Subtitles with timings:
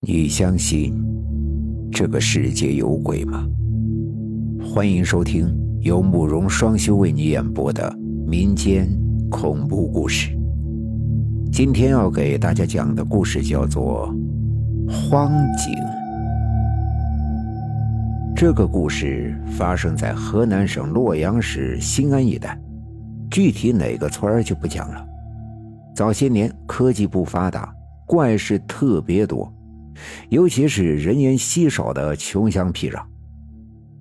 [0.00, 0.94] 你相信
[1.90, 3.44] 这个世界有鬼吗？
[4.64, 7.92] 欢迎收听由慕容双修为你演播的
[8.24, 8.88] 民间
[9.28, 10.30] 恐怖故事。
[11.50, 14.08] 今天要给大家讲的故事叫做
[14.92, 15.74] 《荒井》。
[18.36, 22.56] 这个故事发生在河南省洛阳市新安一带，
[23.32, 25.04] 具体哪个村儿就不讲了。
[25.92, 27.74] 早些年科技不发达，
[28.06, 29.52] 怪事特别多。
[30.28, 33.02] 尤其是人烟稀少的穷乡僻壤，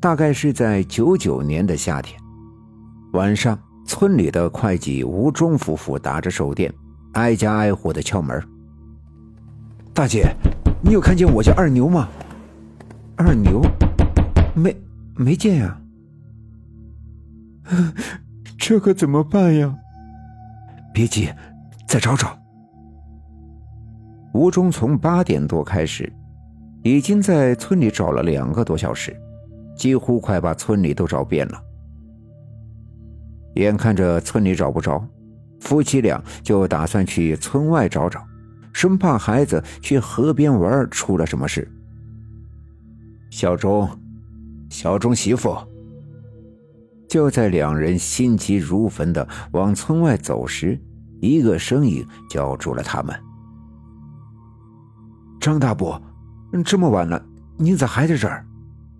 [0.00, 2.18] 大概是在九九年的夏天
[3.12, 6.72] 晚上，村里的会计吴忠夫妇打着手电，
[7.12, 8.42] 挨家挨户的敲门。
[9.94, 10.28] 大姐，
[10.82, 12.08] 你有看见我家二牛吗？
[13.16, 13.62] 二牛，
[14.54, 14.76] 没
[15.14, 15.80] 没见呀。
[18.58, 19.74] 这可怎么办呀？
[20.92, 21.30] 别急，
[21.88, 22.38] 再找找。
[24.36, 26.12] 吴忠从八点多开始，
[26.82, 29.16] 已经在村里找了两个多小时，
[29.74, 31.58] 几乎快把村里都找遍了。
[33.54, 35.02] 眼看着村里找不着，
[35.60, 38.22] 夫妻俩就打算去村外找找，
[38.74, 41.66] 生怕孩子去河边玩出了什么事。
[43.30, 43.88] 小钟，
[44.68, 45.56] 小钟媳妇。
[47.08, 50.78] 就在两人心急如焚的往村外走时，
[51.22, 53.18] 一个声音叫住了他们。
[55.46, 56.02] 张大伯，
[56.64, 57.24] 这么晚了，
[57.56, 58.44] 您咋还在这儿？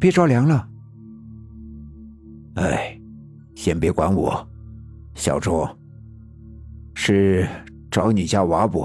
[0.00, 0.68] 别着凉了。
[2.56, 3.00] 哎，
[3.54, 4.44] 先别管我，
[5.14, 5.64] 小周，
[6.94, 7.46] 是
[7.92, 8.84] 找你家娃不？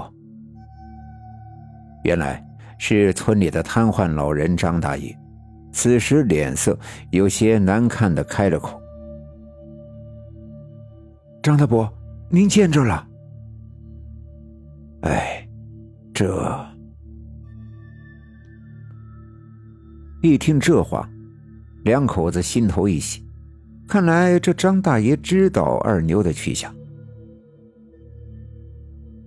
[2.04, 2.40] 原来
[2.78, 5.12] 是村里的瘫痪老人张大爷，
[5.72, 6.78] 此时脸色
[7.10, 8.80] 有些难看的开了口
[11.42, 11.92] ：“张大伯，
[12.30, 13.04] 您见着了？
[15.00, 15.44] 哎，
[16.14, 16.56] 这……”
[20.20, 21.08] 一听这话，
[21.84, 23.24] 两口子心头一喜，
[23.86, 26.74] 看来这张大爷知道二牛的去向。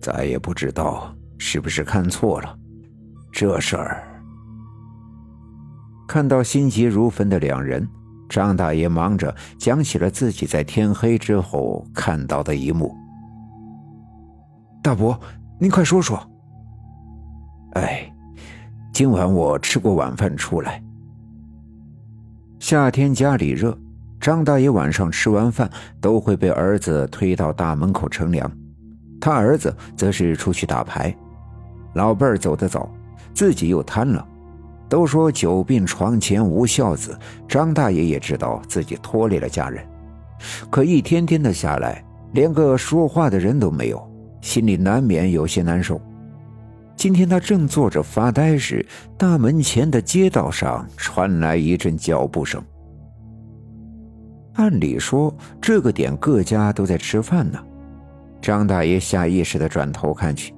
[0.01, 2.59] 咱也不知道是不是看错了，
[3.31, 4.03] 这事儿。
[6.09, 7.87] 看到心急如焚的两人，
[8.27, 12.93] 张大爷忙着讲起了自己在天黑之后看到的一幕。
[14.83, 15.17] 大伯，
[15.57, 16.21] 您快说说。
[17.75, 18.10] 哎。
[19.01, 20.79] 今晚我吃过晚饭出来。
[22.59, 23.75] 夏天家里热，
[24.19, 25.67] 张大爷晚上吃完饭
[26.00, 28.51] 都会被儿子推到大门口乘凉，
[29.19, 31.11] 他儿子则是出去打牌。
[31.95, 32.88] 老伴儿走得早，
[33.34, 34.23] 自己又瘫了。
[34.88, 37.17] 都说久病床前无孝子，
[37.47, 39.84] 张大爷也知道自己拖累了家人，
[40.69, 44.00] 可一天天的下来，连个说话的人都没有，
[44.41, 46.00] 心里难免有些难受。
[47.01, 48.85] 今天他正坐着发呆时，
[49.17, 52.63] 大门前的街道上传来一阵脚步声。
[54.53, 57.57] 按理说这个点各家都在吃饭呢，
[58.40, 60.53] 张大爷下意识的转头看去，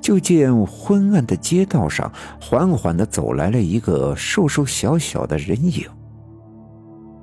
[0.00, 2.08] 就见昏暗的街道上
[2.40, 5.84] 缓缓的走来了一个瘦瘦小小的人影。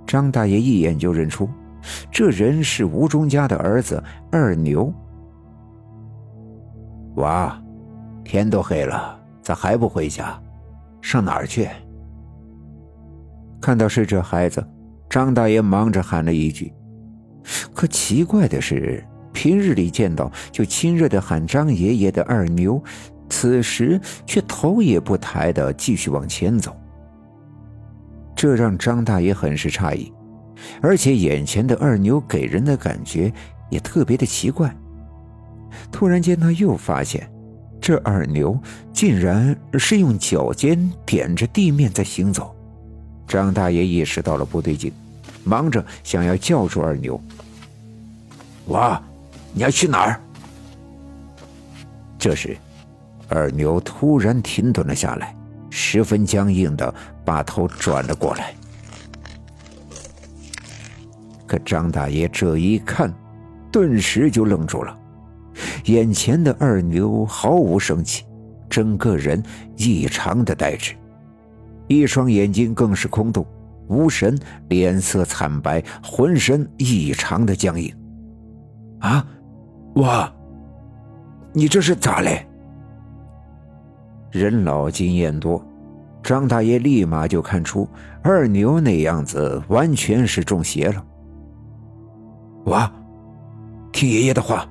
[0.06, 1.48] 张大爷一眼就认出，
[2.12, 4.94] 这人是吴忠家的儿子二牛。
[7.16, 7.58] 娃。
[8.26, 10.38] 天都黑了，咋还不回家？
[11.00, 11.70] 上哪儿去？
[13.62, 14.68] 看到是这孩子，
[15.08, 16.74] 张大爷忙着喊了一句。
[17.74, 22.84] 可奇怪的是，平日里见到就亲热的喊张爷爷的二牛，
[23.30, 26.76] 此时却头也不抬的继续往前走。
[28.36, 30.12] 这让张大爷很是诧异，
[30.82, 33.32] 而且眼前的二牛给人的感觉
[33.70, 34.76] 也特别的奇怪。
[35.92, 37.30] 突然间，他又发现。
[37.80, 38.58] 这二牛
[38.92, 42.56] 竟然是用脚尖点着地面在行走，
[43.28, 44.92] 张大爷意识到了不对劲，
[45.44, 47.20] 忙着想要叫住二牛。
[48.68, 49.02] 哇，
[49.54, 50.20] 你要去哪儿？
[52.18, 52.58] 这时，
[53.30, 55.36] 二牛突然停顿了下来，
[55.70, 56.92] 十分僵硬的
[57.24, 58.56] 把头转了过来。
[61.46, 63.14] 可张大爷这一看，
[63.72, 64.98] 顿时就愣住了。
[65.86, 68.24] 眼前的二牛毫无生气，
[68.70, 69.42] 整个人
[69.78, 70.96] 异常的呆滞，
[71.88, 73.46] 一双眼睛更是空洞、
[73.88, 74.36] 无神，
[74.70, 77.94] 脸色惨白，浑身异常的僵硬。
[79.00, 79.26] 啊，
[79.96, 80.34] 哇，
[81.54, 82.48] 你这是咋嘞？
[84.32, 85.64] 人老经验多，
[86.24, 87.88] 张大爷立马就看出
[88.24, 91.06] 二牛那样子完全是中邪了。
[92.66, 92.92] 娃，
[93.92, 94.68] 听爷爷的话。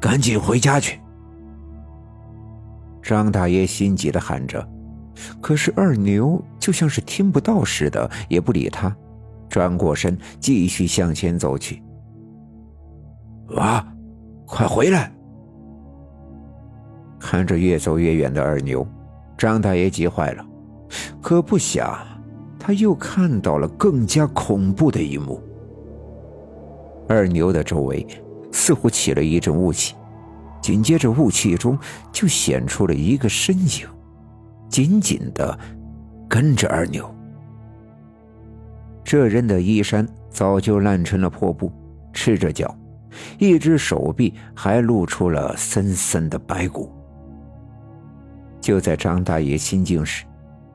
[0.00, 1.00] 赶紧回家去！
[3.02, 4.66] 张大爷心急的喊着，
[5.40, 8.94] 可是二牛就像是听不到似的，也不理他，
[9.48, 11.82] 转过身继续向前走去。
[13.56, 13.86] 啊，
[14.46, 15.12] 快回来！
[17.18, 18.86] 看着越走越远的二牛，
[19.36, 20.44] 张大爷急坏了。
[21.20, 21.98] 可不想，
[22.58, 25.42] 他又看到了更加恐怖的一幕。
[27.08, 28.06] 二牛的周围
[28.68, 29.94] 似乎起了一阵雾气，
[30.60, 31.78] 紧接着雾气中
[32.12, 33.88] 就显出了一个身影，
[34.68, 35.58] 紧紧的
[36.28, 37.10] 跟着二牛。
[39.02, 41.72] 这人的衣衫早就烂成了破布，
[42.12, 42.76] 赤着脚，
[43.38, 46.92] 一只手臂还露出了森森的白骨。
[48.60, 50.26] 就在张大爷心惊时，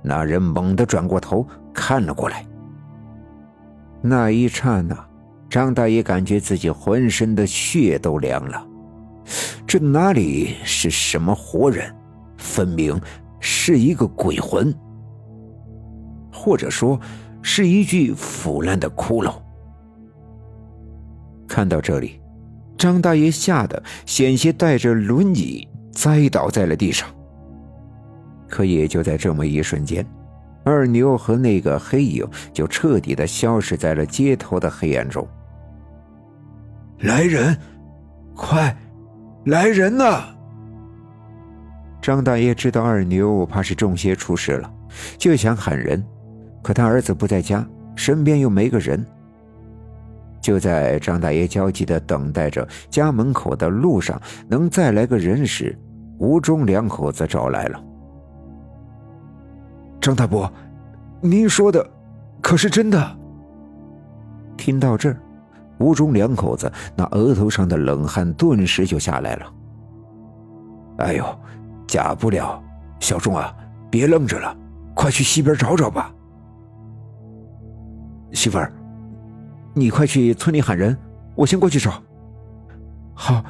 [0.02, 2.44] 那人猛地转过头看了过来。
[4.02, 4.98] 那一刹那，
[5.54, 8.68] 张大爷感觉自己浑身的血都凉了。
[9.68, 11.96] 这哪里是什么活人，
[12.40, 13.00] 分明
[13.40, 14.74] 是一个鬼魂，
[16.32, 17.00] 或者说
[17.44, 19.36] 是一具腐烂的骷髅。
[21.48, 22.20] 看到这里，
[22.76, 27.08] 张大爷吓得险些带着轮椅栽倒在了地上。
[28.50, 30.04] 可也就在这么一瞬间，
[30.66, 35.28] 二牛和那个黑影就彻底的消失在了街头的黑暗中。
[37.00, 37.58] 来人，
[38.36, 38.76] 快，
[39.46, 40.24] 来人呐！
[42.02, 44.74] 张大爷知道二牛怕是中邪出事了，
[45.18, 46.04] 就想喊人，
[46.62, 49.06] 可他儿子不在家，身边又没个人。
[50.42, 55.78] 就在张大爷焦急的等待着家门口的路上能再来个人时，
[56.18, 57.82] 吴忠两口子找来了。
[60.02, 60.52] 张大伯，
[61.22, 61.90] 您说的
[62.42, 63.18] 可是真的？
[64.58, 65.18] 听到这儿，
[65.80, 69.54] 吴忠两口子那额头上的冷汗顿时就下来了。
[71.00, 71.26] 哎呦，
[71.88, 72.62] 假不了！
[73.00, 73.54] 小钟啊，
[73.90, 74.56] 别愣着了，
[74.94, 76.14] 快去西边找找吧。
[78.32, 78.72] 媳妇儿，
[79.74, 80.98] 你快去村里喊人，
[81.36, 82.02] 我先过去找。
[83.14, 83.44] 好，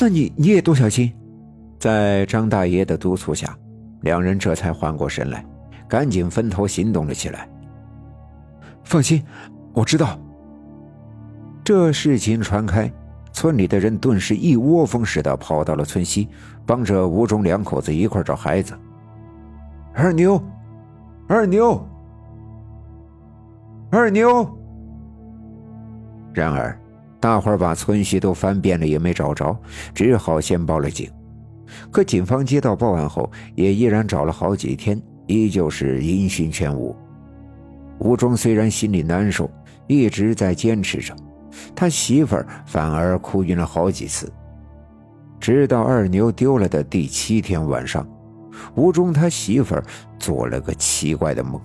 [0.00, 1.12] 那你你也多小心。
[1.78, 3.56] 在张大爷的督促下，
[4.00, 5.44] 两人这才缓过神来。
[5.88, 7.48] 赶紧分头行动了起来。
[8.82, 9.22] 放心，
[9.72, 10.18] 我知道。
[11.66, 12.88] 这事情传开，
[13.32, 16.28] 村里的人顿时一窝蜂似的跑到了村西，
[16.64, 18.72] 帮着吴忠两口子一块找孩子。
[19.92, 20.40] 二牛，
[21.26, 21.84] 二牛，
[23.90, 24.48] 二牛。
[26.32, 26.80] 然而，
[27.18, 29.58] 大伙儿把村西都翻遍了也没找着，
[29.92, 31.10] 只好先报了警。
[31.90, 35.02] 可警方接到报案后，也依然找了好几天。
[35.26, 36.94] 依旧是音讯全无。
[37.98, 39.50] 吴忠虽然心里难受，
[39.88, 41.12] 一直在坚持着，
[41.74, 44.32] 他媳妇儿反而哭晕了好几次。
[45.38, 48.06] 直到二牛丢了的第七天晚上，
[48.74, 49.84] 吴忠他媳妇儿
[50.18, 51.60] 做了个奇怪的梦，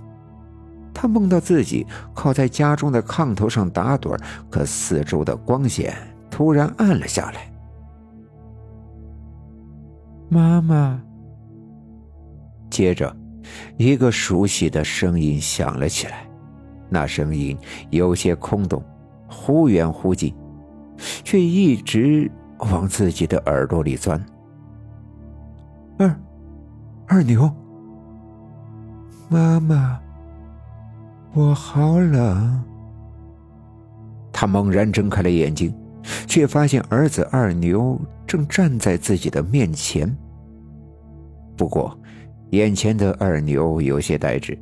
[0.93, 4.17] 他梦到自己靠在家中的炕头上打盹
[4.49, 5.95] 可四周的光线
[6.29, 7.51] 突然暗了下来。
[10.29, 11.01] 妈妈。
[12.69, 13.15] 接着。
[13.75, 16.25] 一个熟悉的声音响了起来，
[16.89, 17.57] 那声音
[17.89, 18.81] 有些空洞，
[19.31, 20.35] 忽远忽近，
[21.23, 22.29] 却一直
[22.59, 24.23] 往自己的耳朵里钻。
[25.97, 26.15] 二，
[27.07, 27.49] 二牛，
[29.29, 29.97] 妈妈，
[31.33, 32.61] 我好冷。
[34.33, 35.73] 他猛然睁开了眼睛，
[36.27, 40.13] 却发现儿子二牛正站在自己的面前。
[41.55, 41.97] 不过。
[42.51, 44.59] 眼前的二牛有些呆滞，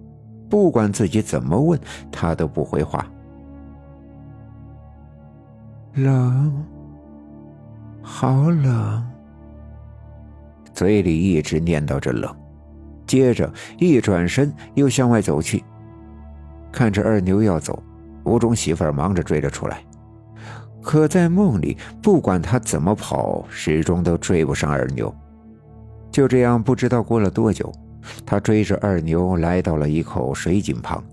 [0.47, 1.79] 不管自己怎么问，
[2.11, 3.03] 他都不回话。
[5.93, 6.65] 冷，
[8.01, 9.03] 好冷，
[10.73, 12.33] 嘴里一直念叨着冷，
[13.07, 15.63] 接着一转身又向外走去。
[16.71, 17.81] 看着二牛要走，
[18.23, 19.83] 吴忠媳妇儿忙着追了出来，
[20.81, 25.13] 可在梦里，不管他怎么跑，始终都追不上二牛。
[26.11, 27.71] 就这样，不知道过了多久，
[28.25, 31.03] 他追着二牛来到了一口水井旁。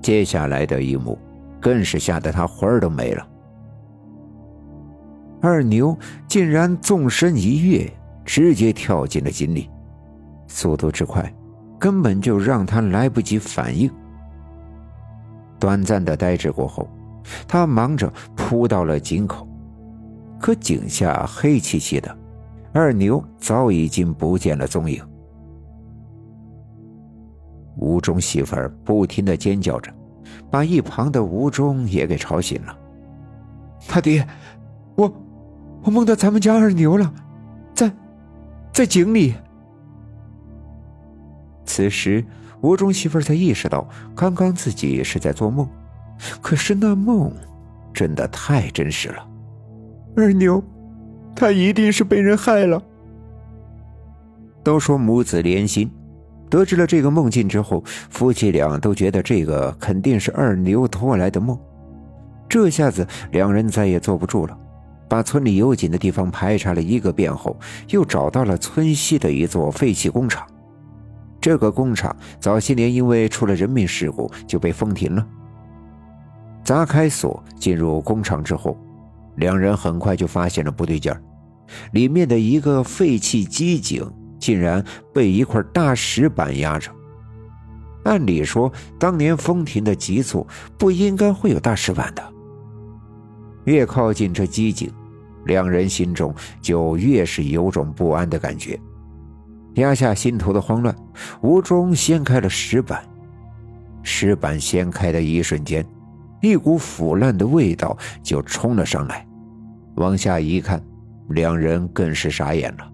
[0.00, 1.18] 接下来的一幕，
[1.60, 3.26] 更是吓得他魂儿都没了。
[5.40, 5.96] 二牛
[6.26, 7.92] 竟然纵身一跃，
[8.24, 9.70] 直接跳进了井里，
[10.46, 11.32] 速度之快，
[11.78, 13.90] 根本就让他来不及反应。
[15.60, 16.88] 短暂的呆滞过后，
[17.46, 19.46] 他忙着扑到了井口，
[20.40, 22.16] 可井下黑漆漆的。
[22.72, 25.02] 二牛早已经不见了踪影。
[27.76, 29.92] 吴忠媳妇儿不停的尖叫着，
[30.50, 32.76] 把一旁的吴忠也给吵醒了。
[33.86, 34.26] 他爹，
[34.96, 35.12] 我，
[35.82, 37.12] 我梦到咱们家二牛了，
[37.74, 37.90] 在，
[38.72, 39.34] 在井里。
[41.64, 42.24] 此时，
[42.60, 45.68] 吴中媳妇儿才意识到，刚刚自己是在做梦，
[46.40, 47.32] 可是那梦
[47.92, 49.28] 真的太真实了。
[50.16, 50.62] 二牛，
[51.36, 52.82] 他一定是被人害了。
[54.64, 55.90] 都说母子连心，
[56.50, 61.58] 得知了这个梦境之后，夫妻俩都觉得这个肯定是二牛托来的梦。
[62.48, 64.58] 这下子，两人再也坐不住了，
[65.08, 70.46] 把村里有井的地方排查了一个遍后，又找到了村西的一座废弃工厂。
[71.40, 75.26] 这个工厂早些年因为出了人命事故就被封停了。
[76.64, 78.76] 砸开锁进入工厂之后，
[79.36, 81.22] 两人很快就发现了不对劲儿，
[81.92, 86.90] 里面的一个废弃机井竟然被一块大石板压着。
[88.04, 90.46] 按理说，当年封停的急促
[90.78, 92.22] 不应该会有大石板的。
[93.64, 94.90] 越靠近这机井，
[95.44, 98.80] 两人心中就越是有种不安的感觉。
[99.74, 100.94] 压下心头的慌乱，
[101.42, 103.02] 吴中掀开了石板。
[104.02, 105.84] 石板掀开的一瞬间，
[106.40, 109.26] 一股腐烂的味道就冲了上来。
[109.96, 110.82] 往下一看，
[111.28, 112.90] 两人更是傻眼了。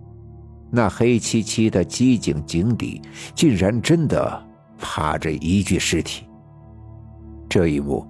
[0.75, 3.01] 那黑漆漆的机井井底，
[3.33, 4.45] 竟然真的
[4.77, 6.27] 趴着一具尸体。
[7.49, 8.05] 这一幕，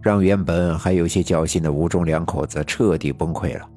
[0.00, 3.68] 让原本还有些侥幸的吴中两口子彻底崩溃了。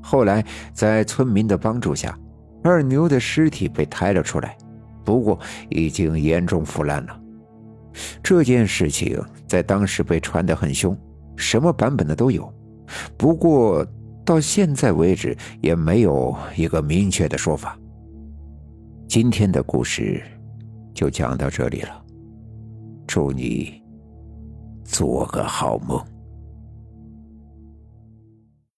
[0.00, 2.16] 后来，在村民的帮助下，
[2.62, 4.56] 二牛的尸体被抬了出来，
[5.02, 5.36] 不过
[5.68, 7.20] 已经严重腐烂了。
[8.22, 10.96] 这件事情在当时被传得很凶，
[11.34, 12.48] 什么版本的都有。
[13.16, 13.84] 不过
[14.24, 17.78] 到现在为止也没有一个明确的说法。
[19.06, 20.22] 今天的故事
[20.94, 22.04] 就讲到这里了，
[23.06, 23.82] 祝你
[24.82, 26.02] 做个好梦。